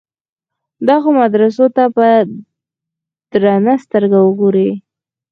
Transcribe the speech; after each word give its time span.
دغو 0.87 1.09
مدرسو 1.19 1.65
ته 1.75 1.83
په 1.95 2.07
درنه 3.31 3.73
سترګه 3.83 4.19
ګوري. 4.39 4.69